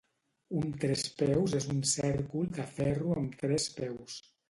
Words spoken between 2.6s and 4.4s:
ferro amb tres peus.